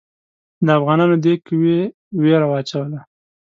د 0.65 0.67
افغانانو 0.79 1.15
دې 1.23 1.33
قوې 1.45 1.79
وېره 2.21 2.47
واچوله. 2.51 2.99